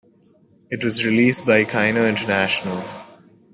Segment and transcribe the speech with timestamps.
[0.71, 2.83] It was released by Kino International.